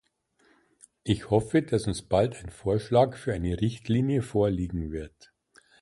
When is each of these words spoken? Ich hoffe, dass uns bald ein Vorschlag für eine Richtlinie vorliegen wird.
Ich 1.03 1.29
hoffe, 1.29 1.61
dass 1.61 1.85
uns 1.85 2.01
bald 2.01 2.35
ein 2.43 2.49
Vorschlag 2.49 3.15
für 3.15 3.35
eine 3.35 3.61
Richtlinie 3.61 4.23
vorliegen 4.23 4.91
wird. 4.91 5.31